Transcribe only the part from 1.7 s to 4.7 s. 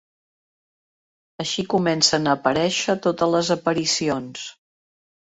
comencen a aparèixer totes les aparicions.